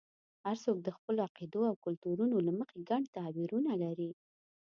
هر 0.45 0.55
څوک 0.63 0.77
د 0.81 0.89
خپلو 0.97 1.19
عقیدو 1.27 1.61
او 1.69 1.75
کلتورونو 1.85 2.37
له 2.47 2.51
مخې 2.59 2.77
ګڼ 2.89 3.01
تعبیرونه 3.15 3.71
لري. 3.83 4.11